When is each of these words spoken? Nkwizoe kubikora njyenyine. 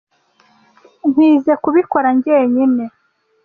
Nkwizoe 1.09 1.55
kubikora 1.63 2.07
njyenyine. 2.17 2.85